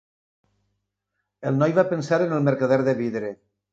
El 1.49 1.59
noi 1.65 1.77
va 1.81 1.85
pensar 1.91 2.19
en 2.27 2.35
el 2.39 2.45
mercader 2.49 2.81
de 2.89 2.97
vidre. 3.03 3.31